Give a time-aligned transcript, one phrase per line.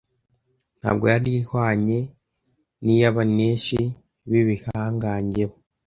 [0.79, 1.97] Ntabwo yari ihwanye
[2.83, 3.79] n'iy'abaneshi
[4.29, 5.57] b'ibihangange bo